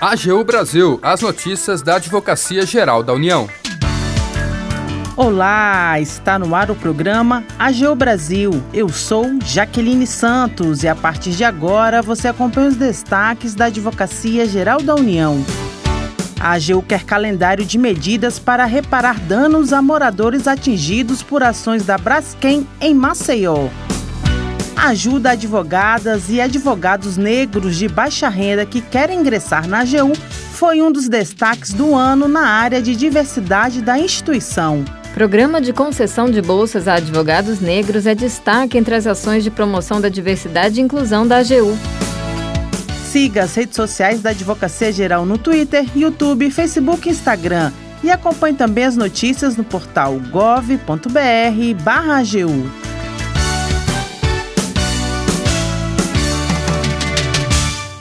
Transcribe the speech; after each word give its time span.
AGU 0.00 0.44
Brasil, 0.44 1.00
as 1.02 1.20
notícias 1.20 1.82
da 1.82 1.96
Advocacia 1.96 2.66
Geral 2.66 3.02
da 3.02 3.12
União. 3.12 3.48
Olá, 5.16 5.98
está 6.00 6.38
no 6.38 6.54
ar 6.54 6.70
o 6.70 6.74
programa 6.74 7.44
AGU 7.58 7.94
Brasil. 7.94 8.50
Eu 8.72 8.88
sou 8.88 9.38
Jaqueline 9.44 10.06
Santos 10.06 10.82
e 10.82 10.88
a 10.88 10.94
partir 10.94 11.30
de 11.30 11.42
agora 11.42 12.02
você 12.02 12.28
acompanha 12.28 12.68
os 12.68 12.76
destaques 12.76 13.54
da 13.54 13.66
Advocacia 13.66 14.46
Geral 14.46 14.82
da 14.82 14.94
União. 14.94 15.44
A 16.38 16.52
AGU 16.52 16.82
quer 16.82 17.04
calendário 17.04 17.64
de 17.64 17.78
medidas 17.78 18.38
para 18.38 18.64
reparar 18.66 19.18
danos 19.20 19.72
a 19.72 19.80
moradores 19.80 20.46
atingidos 20.46 21.22
por 21.22 21.42
ações 21.42 21.84
da 21.86 21.96
Braskem 21.96 22.66
em 22.80 22.92
Maceió. 22.92 23.68
Ajuda 24.84 25.30
advogadas 25.30 26.28
e 26.28 26.42
advogados 26.42 27.16
negros 27.16 27.76
de 27.76 27.88
baixa 27.88 28.28
renda 28.28 28.66
que 28.66 28.82
querem 28.82 29.18
ingressar 29.18 29.66
na 29.66 29.78
AGU 29.78 30.12
foi 30.52 30.82
um 30.82 30.92
dos 30.92 31.08
destaques 31.08 31.72
do 31.72 31.94
ano 31.94 32.28
na 32.28 32.46
área 32.46 32.82
de 32.82 32.94
diversidade 32.94 33.80
da 33.80 33.98
instituição. 33.98 34.84
Programa 35.14 35.58
de 35.58 35.72
concessão 35.72 36.30
de 36.30 36.42
bolsas 36.42 36.86
a 36.86 36.96
advogados 36.96 37.60
negros 37.60 38.06
é 38.06 38.14
destaque 38.14 38.76
entre 38.76 38.94
as 38.94 39.06
ações 39.06 39.42
de 39.42 39.50
promoção 39.50 40.02
da 40.02 40.10
diversidade 40.10 40.78
e 40.78 40.82
inclusão 40.82 41.26
da 41.26 41.38
AGU. 41.38 41.78
Siga 43.10 43.44
as 43.44 43.54
redes 43.54 43.76
sociais 43.76 44.20
da 44.20 44.28
Advocacia 44.30 44.92
Geral 44.92 45.24
no 45.24 45.38
Twitter, 45.38 45.86
YouTube, 45.96 46.50
Facebook 46.50 47.08
e 47.08 47.12
Instagram. 47.12 47.72
E 48.02 48.10
acompanhe 48.10 48.54
também 48.54 48.84
as 48.84 48.98
notícias 48.98 49.56
no 49.56 49.64
portal 49.64 50.20
gov.br/agu. 50.30 50.84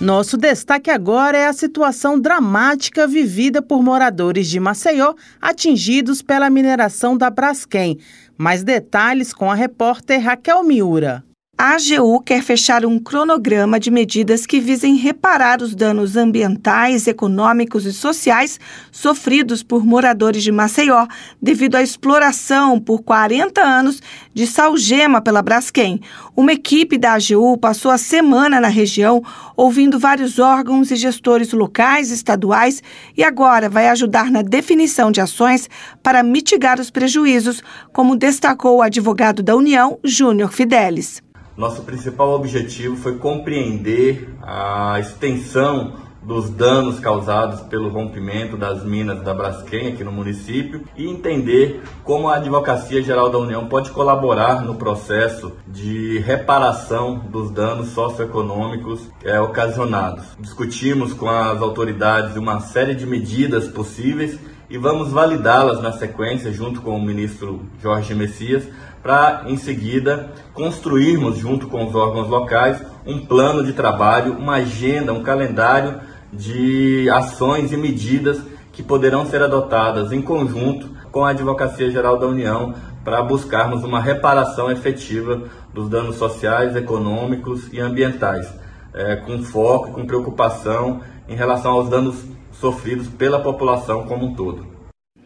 Nosso 0.00 0.38
destaque 0.38 0.90
agora 0.90 1.36
é 1.36 1.46
a 1.46 1.52
situação 1.52 2.18
dramática 2.18 3.06
vivida 3.06 3.60
por 3.60 3.82
moradores 3.82 4.48
de 4.48 4.58
Maceió 4.58 5.12
atingidos 5.38 6.22
pela 6.22 6.48
mineração 6.48 7.18
da 7.18 7.28
Braskem. 7.28 7.98
Mais 8.38 8.64
detalhes 8.64 9.34
com 9.34 9.50
a 9.50 9.54
repórter 9.54 10.18
Raquel 10.22 10.64
Miura. 10.64 11.22
A 11.62 11.74
AGU 11.74 12.22
quer 12.22 12.42
fechar 12.42 12.86
um 12.86 12.98
cronograma 12.98 13.78
de 13.78 13.90
medidas 13.90 14.46
que 14.46 14.58
visem 14.58 14.96
reparar 14.96 15.60
os 15.60 15.74
danos 15.74 16.16
ambientais, 16.16 17.06
econômicos 17.06 17.84
e 17.84 17.92
sociais 17.92 18.58
sofridos 18.90 19.62
por 19.62 19.84
moradores 19.84 20.42
de 20.42 20.50
Maceió 20.50 21.06
devido 21.40 21.74
à 21.74 21.82
exploração 21.82 22.80
por 22.80 23.02
40 23.02 23.60
anos 23.60 24.00
de 24.32 24.46
salgema 24.46 25.20
pela 25.20 25.42
Braskem. 25.42 26.00
Uma 26.34 26.54
equipe 26.54 26.96
da 26.96 27.12
AGU 27.12 27.58
passou 27.58 27.90
a 27.90 27.98
semana 27.98 28.58
na 28.58 28.68
região 28.68 29.22
ouvindo 29.54 29.98
vários 29.98 30.38
órgãos 30.38 30.90
e 30.90 30.96
gestores 30.96 31.52
locais, 31.52 32.10
estaduais 32.10 32.82
e 33.14 33.22
agora 33.22 33.68
vai 33.68 33.86
ajudar 33.88 34.30
na 34.30 34.40
definição 34.40 35.12
de 35.12 35.20
ações 35.20 35.68
para 36.02 36.22
mitigar 36.22 36.80
os 36.80 36.90
prejuízos, 36.90 37.62
como 37.92 38.16
destacou 38.16 38.78
o 38.78 38.82
advogado 38.82 39.42
da 39.42 39.54
União, 39.54 39.98
Júnior 40.02 40.52
Fidelis. 40.52 41.20
Nosso 41.60 41.82
principal 41.82 42.30
objetivo 42.30 42.96
foi 42.96 43.16
compreender 43.18 44.34
a 44.42 44.98
extensão 44.98 45.92
dos 46.22 46.48
danos 46.48 46.98
causados 46.98 47.60
pelo 47.60 47.90
rompimento 47.90 48.56
das 48.56 48.82
minas 48.82 49.22
da 49.22 49.34
Braskem 49.34 49.88
aqui 49.88 50.02
no 50.02 50.10
município 50.10 50.84
e 50.96 51.06
entender 51.06 51.82
como 52.02 52.28
a 52.28 52.36
Advocacia 52.36 53.02
Geral 53.02 53.28
da 53.28 53.36
União 53.36 53.66
pode 53.66 53.90
colaborar 53.90 54.62
no 54.62 54.76
processo 54.76 55.52
de 55.68 56.18
reparação 56.20 57.18
dos 57.18 57.50
danos 57.50 57.88
socioeconômicos 57.88 59.10
é, 59.22 59.38
ocasionados. 59.38 60.24
Discutimos 60.38 61.12
com 61.12 61.28
as 61.28 61.60
autoridades 61.60 62.36
uma 62.36 62.60
série 62.60 62.94
de 62.94 63.04
medidas 63.04 63.68
possíveis 63.68 64.38
e 64.70 64.78
vamos 64.78 65.10
validá-las 65.10 65.82
na 65.82 65.92
sequência 65.92 66.52
junto 66.52 66.80
com 66.80 66.96
o 66.96 67.02
ministro 67.02 67.66
Jorge 67.82 68.14
Messias 68.14 68.62
para 69.02 69.42
em 69.46 69.56
seguida 69.56 70.30
construirmos 70.54 71.36
junto 71.36 71.66
com 71.66 71.84
os 71.84 71.94
órgãos 71.94 72.28
locais 72.28 72.80
um 73.04 73.26
plano 73.26 73.64
de 73.64 73.72
trabalho, 73.72 74.34
uma 74.34 74.56
agenda, 74.56 75.12
um 75.12 75.24
calendário 75.24 76.00
de 76.32 77.10
ações 77.10 77.72
e 77.72 77.76
medidas 77.76 78.40
que 78.72 78.82
poderão 78.82 79.26
ser 79.26 79.42
adotadas 79.42 80.12
em 80.12 80.22
conjunto 80.22 80.88
com 81.10 81.24
a 81.24 81.30
Advocacia 81.30 81.90
Geral 81.90 82.16
da 82.16 82.26
União 82.26 82.72
para 83.04 83.20
buscarmos 83.22 83.82
uma 83.82 84.00
reparação 84.00 84.70
efetiva 84.70 85.42
dos 85.74 85.88
danos 85.88 86.16
sociais, 86.16 86.76
econômicos 86.76 87.72
e 87.72 87.80
ambientais, 87.80 88.46
é, 88.94 89.16
com 89.16 89.42
foco 89.42 89.92
com 89.92 90.06
preocupação 90.06 91.00
em 91.28 91.34
relação 91.34 91.72
aos 91.72 91.88
danos 91.88 92.24
sofridos 92.60 93.08
pela 93.08 93.42
população 93.42 94.06
como 94.06 94.26
um 94.26 94.34
todo. 94.34 94.80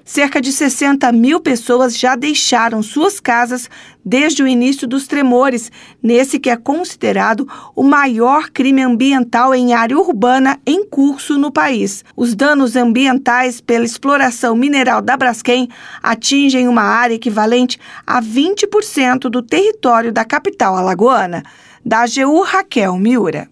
Cerca 0.06 0.38
de 0.38 0.52
60 0.52 1.10
mil 1.12 1.40
pessoas 1.40 1.98
já 1.98 2.14
deixaram 2.14 2.82
suas 2.82 3.18
casas 3.18 3.70
desde 4.04 4.42
o 4.42 4.46
início 4.46 4.86
dos 4.86 5.06
tremores, 5.06 5.72
nesse 6.02 6.38
que 6.38 6.50
é 6.50 6.56
considerado 6.58 7.48
o 7.74 7.82
maior 7.82 8.50
crime 8.50 8.82
ambiental 8.82 9.54
em 9.54 9.72
área 9.72 9.98
urbana 9.98 10.60
em 10.66 10.84
curso 10.86 11.38
no 11.38 11.50
país. 11.50 12.04
Os 12.14 12.34
danos 12.34 12.76
ambientais 12.76 13.62
pela 13.62 13.86
exploração 13.86 14.54
mineral 14.54 15.00
da 15.00 15.16
Braskem 15.16 15.70
atingem 16.02 16.68
uma 16.68 16.82
área 16.82 17.14
equivalente 17.14 17.80
a 18.06 18.20
20% 18.20 19.30
do 19.30 19.40
território 19.40 20.12
da 20.12 20.22
capital 20.22 20.76
alagoana. 20.76 21.42
Da 21.82 22.02
AGU 22.02 22.42
Raquel 22.42 22.96
Miura. 22.98 23.48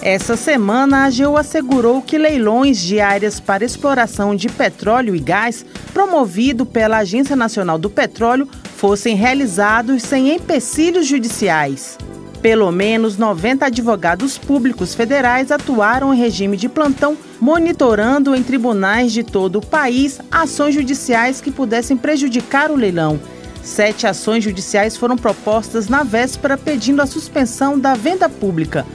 Essa 0.00 0.36
semana, 0.36 0.98
a 0.98 1.04
AGU 1.06 1.36
assegurou 1.36 2.00
que 2.00 2.16
leilões 2.16 2.78
de 2.78 3.00
áreas 3.00 3.40
para 3.40 3.64
exploração 3.64 4.34
de 4.34 4.48
petróleo 4.48 5.14
e 5.14 5.18
gás, 5.18 5.66
promovido 5.92 6.64
pela 6.64 6.98
Agência 6.98 7.34
Nacional 7.34 7.78
do 7.78 7.90
Petróleo, 7.90 8.48
fossem 8.76 9.16
realizados 9.16 10.04
sem 10.04 10.32
empecilhos 10.32 11.04
judiciais. 11.04 11.98
Pelo 12.40 12.70
menos 12.70 13.18
90 13.18 13.66
advogados 13.66 14.38
públicos 14.38 14.94
federais 14.94 15.50
atuaram 15.50 16.14
em 16.14 16.16
regime 16.16 16.56
de 16.56 16.68
plantão, 16.68 17.18
monitorando 17.40 18.36
em 18.36 18.42
tribunais 18.44 19.12
de 19.12 19.24
todo 19.24 19.56
o 19.56 19.66
país 19.66 20.20
ações 20.30 20.76
judiciais 20.76 21.40
que 21.40 21.50
pudessem 21.50 21.96
prejudicar 21.96 22.70
o 22.70 22.76
leilão. 22.76 23.18
Sete 23.64 24.06
ações 24.06 24.44
judiciais 24.44 24.96
foram 24.96 25.16
propostas 25.16 25.88
na 25.88 26.04
véspera 26.04 26.56
pedindo 26.56 27.02
a 27.02 27.06
suspensão 27.06 27.76
da 27.76 27.94
venda 27.94 28.28
pública 28.28 28.86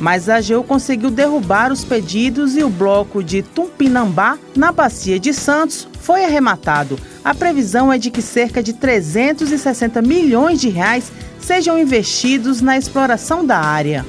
mas 0.00 0.28
a 0.28 0.36
AGU 0.36 0.62
conseguiu 0.64 1.10
derrubar 1.10 1.72
os 1.72 1.84
pedidos 1.84 2.56
e 2.56 2.62
o 2.62 2.70
bloco 2.70 3.22
de 3.22 3.42
Tumpinambá, 3.42 4.38
na 4.56 4.72
Bacia 4.72 5.18
de 5.18 5.32
Santos, 5.32 5.88
foi 6.00 6.24
arrematado. 6.24 6.98
A 7.24 7.34
previsão 7.34 7.92
é 7.92 7.98
de 7.98 8.10
que 8.10 8.20
cerca 8.20 8.62
de 8.62 8.72
360 8.74 10.02
milhões 10.02 10.60
de 10.60 10.68
reais 10.68 11.10
sejam 11.40 11.78
investidos 11.78 12.60
na 12.60 12.76
exploração 12.76 13.44
da 13.44 13.58
área. 13.58 14.04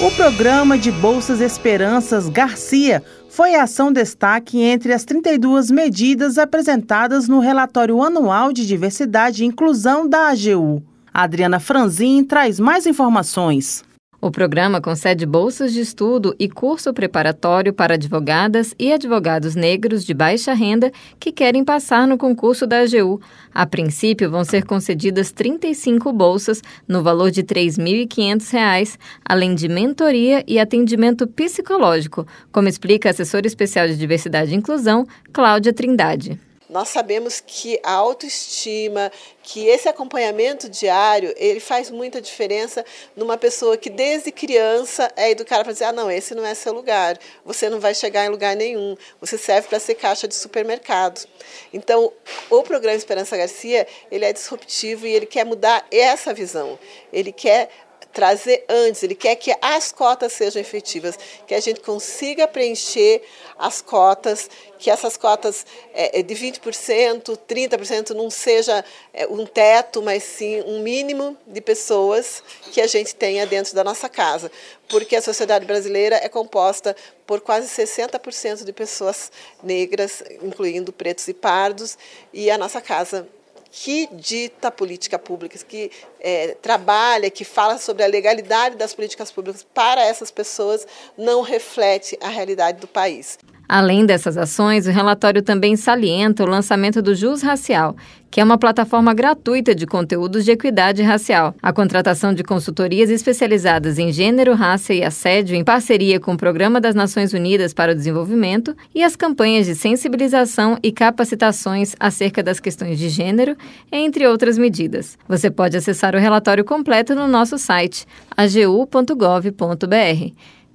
O 0.00 0.12
programa 0.12 0.78
de 0.78 0.92
Bolsas 0.92 1.40
Esperanças 1.40 2.28
Garcia 2.28 3.02
foi 3.28 3.56
a 3.56 3.64
ação 3.64 3.92
destaque 3.92 4.60
entre 4.60 4.92
as 4.92 5.04
32 5.04 5.72
medidas 5.72 6.38
apresentadas 6.38 7.26
no 7.26 7.40
relatório 7.40 8.00
anual 8.00 8.52
de 8.52 8.64
diversidade 8.64 9.42
e 9.42 9.46
inclusão 9.46 10.08
da 10.08 10.28
AGU. 10.28 10.87
Adriana 11.20 11.58
Franzin 11.58 12.22
traz 12.22 12.60
mais 12.60 12.86
informações. 12.86 13.84
O 14.20 14.30
programa 14.30 14.80
concede 14.80 15.26
bolsas 15.26 15.72
de 15.72 15.80
estudo 15.80 16.32
e 16.38 16.48
curso 16.48 16.94
preparatório 16.94 17.72
para 17.72 17.94
advogadas 17.94 18.72
e 18.78 18.92
advogados 18.92 19.56
negros 19.56 20.04
de 20.04 20.14
baixa 20.14 20.54
renda 20.54 20.92
que 21.18 21.32
querem 21.32 21.64
passar 21.64 22.06
no 22.06 22.16
concurso 22.16 22.68
da 22.68 22.82
AGU. 22.82 23.20
A 23.52 23.66
princípio, 23.66 24.30
vão 24.30 24.44
ser 24.44 24.64
concedidas 24.64 25.32
35 25.32 26.12
bolsas 26.12 26.62
no 26.86 27.02
valor 27.02 27.32
de 27.32 27.40
R$ 27.40 27.46
3.500, 27.48 28.96
além 29.24 29.56
de 29.56 29.68
mentoria 29.68 30.44
e 30.46 30.60
atendimento 30.60 31.26
psicológico, 31.26 32.28
como 32.52 32.68
explica 32.68 33.08
a 33.08 33.10
assessora 33.10 33.44
especial 33.44 33.88
de 33.88 33.96
diversidade 33.96 34.52
e 34.52 34.56
inclusão, 34.56 35.04
Cláudia 35.32 35.72
Trindade. 35.72 36.38
Nós 36.68 36.90
sabemos 36.90 37.42
que 37.44 37.80
a 37.82 37.92
autoestima, 37.92 39.10
que 39.42 39.66
esse 39.66 39.88
acompanhamento 39.88 40.68
diário, 40.68 41.32
ele 41.38 41.60
faz 41.60 41.90
muita 41.90 42.20
diferença 42.20 42.84
numa 43.16 43.38
pessoa 43.38 43.78
que 43.78 43.88
desde 43.88 44.30
criança 44.30 45.10
é 45.16 45.30
educada 45.30 45.64
para 45.64 45.72
dizer: 45.72 45.86
ah, 45.86 45.92
não, 45.92 46.10
esse 46.10 46.34
não 46.34 46.44
é 46.44 46.54
seu 46.54 46.74
lugar, 46.74 47.18
você 47.44 47.70
não 47.70 47.80
vai 47.80 47.94
chegar 47.94 48.26
em 48.26 48.28
lugar 48.28 48.54
nenhum, 48.54 48.96
você 49.18 49.38
serve 49.38 49.68
para 49.68 49.80
ser 49.80 49.94
caixa 49.94 50.28
de 50.28 50.34
supermercado. 50.34 51.26
Então, 51.72 52.12
o 52.50 52.62
programa 52.62 52.96
Esperança 52.96 53.36
Garcia, 53.36 53.86
ele 54.10 54.26
é 54.26 54.32
disruptivo 54.32 55.06
e 55.06 55.12
ele 55.12 55.26
quer 55.26 55.44
mudar 55.44 55.86
essa 55.90 56.34
visão. 56.34 56.78
Ele 57.10 57.32
quer 57.32 57.70
trazer 58.12 58.64
antes, 58.68 59.02
ele 59.02 59.14
quer 59.14 59.36
que 59.36 59.54
as 59.60 59.92
cotas 59.92 60.32
sejam 60.32 60.60
efetivas, 60.60 61.18
que 61.46 61.54
a 61.54 61.60
gente 61.60 61.80
consiga 61.80 62.48
preencher 62.48 63.22
as 63.58 63.80
cotas, 63.80 64.48
que 64.78 64.90
essas 64.90 65.16
cotas 65.16 65.66
é, 65.92 66.20
é 66.20 66.22
de 66.22 66.34
20%, 66.34 67.38
30% 67.48 68.10
não 68.10 68.30
seja 68.30 68.84
é, 69.12 69.26
um 69.26 69.44
teto, 69.44 70.02
mas 70.02 70.22
sim 70.22 70.62
um 70.62 70.80
mínimo 70.80 71.36
de 71.46 71.60
pessoas 71.60 72.42
que 72.72 72.80
a 72.80 72.86
gente 72.86 73.14
tenha 73.14 73.46
dentro 73.46 73.74
da 73.74 73.84
nossa 73.84 74.08
casa. 74.08 74.50
Porque 74.88 75.16
a 75.16 75.22
sociedade 75.22 75.66
brasileira 75.66 76.16
é 76.16 76.28
composta 76.28 76.96
por 77.26 77.40
quase 77.40 77.68
60% 77.68 78.64
de 78.64 78.72
pessoas 78.72 79.30
negras, 79.62 80.22
incluindo 80.42 80.92
pretos 80.92 81.28
e 81.28 81.34
pardos, 81.34 81.98
e 82.32 82.50
a 82.50 82.56
nossa 82.56 82.80
casa 82.80 83.28
que 83.70 84.08
dita 84.12 84.70
política 84.70 85.18
pública, 85.18 85.58
que 85.58 85.90
é, 86.20 86.56
trabalha, 86.60 87.30
que 87.30 87.44
fala 87.44 87.78
sobre 87.78 88.02
a 88.02 88.06
legalidade 88.06 88.76
das 88.76 88.94
políticas 88.94 89.30
públicas 89.30 89.66
para 89.74 90.02
essas 90.02 90.30
pessoas, 90.30 90.86
não 91.16 91.42
reflete 91.42 92.18
a 92.20 92.28
realidade 92.28 92.80
do 92.80 92.88
país. 92.88 93.38
Além 93.68 94.06
dessas 94.06 94.38
ações, 94.38 94.86
o 94.86 94.90
relatório 94.90 95.42
também 95.42 95.76
salienta 95.76 96.42
o 96.42 96.48
lançamento 96.48 97.02
do 97.02 97.14
Jus 97.14 97.42
Racial, 97.42 97.94
que 98.30 98.40
é 98.40 98.44
uma 98.44 98.56
plataforma 98.56 99.12
gratuita 99.12 99.74
de 99.74 99.86
conteúdos 99.86 100.46
de 100.46 100.52
equidade 100.52 101.02
racial. 101.02 101.54
A 101.62 101.70
contratação 101.70 102.32
de 102.32 102.42
consultorias 102.42 103.10
especializadas 103.10 103.98
em 103.98 104.10
gênero, 104.10 104.54
raça 104.54 104.94
e 104.94 105.04
assédio 105.04 105.54
em 105.54 105.62
parceria 105.62 106.18
com 106.18 106.32
o 106.32 106.36
Programa 106.36 106.80
das 106.80 106.94
Nações 106.94 107.34
Unidas 107.34 107.74
para 107.74 107.92
o 107.92 107.94
Desenvolvimento 107.94 108.74
e 108.94 109.04
as 109.04 109.14
campanhas 109.14 109.66
de 109.66 109.74
sensibilização 109.74 110.78
e 110.82 110.90
capacitações 110.90 111.94
acerca 112.00 112.42
das 112.42 112.60
questões 112.60 112.98
de 112.98 113.10
gênero, 113.10 113.54
entre 113.92 114.26
outras 114.26 114.56
medidas. 114.56 115.18
Você 115.28 115.50
pode 115.50 115.76
acessar 115.76 116.14
o 116.14 116.18
relatório 116.18 116.64
completo 116.64 117.14
no 117.14 117.28
nosso 117.28 117.58
site 117.58 118.06
agu.gov.br. 118.34 119.52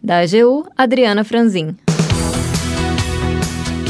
Da 0.03 0.19
AGU, 0.19 0.67
Adriana 0.77 1.23
Franzin. 1.23 1.75